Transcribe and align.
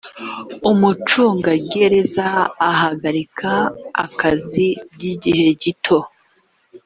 umucungagereza 0.71 2.27
ahagarika 2.69 3.51
akazi 4.05 4.67
by 4.93 5.03
igihe 5.13 5.47
gito 5.61 5.99